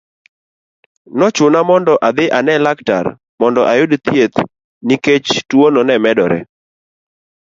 [1.17, 3.05] Nochuna mondo adhi ane laktar,
[3.41, 4.35] mondo ayud thieth
[4.87, 6.39] nikech tuono ne medore.